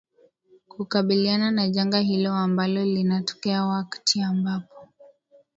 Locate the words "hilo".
1.99-2.33